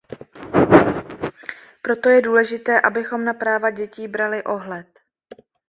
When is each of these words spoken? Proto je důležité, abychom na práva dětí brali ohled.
Proto 1.81 2.09
je 2.09 2.21
důležité, 2.21 2.81
abychom 2.81 3.25
na 3.25 3.33
práva 3.33 3.69
dětí 3.69 4.07
brali 4.07 4.43
ohled. 4.43 4.99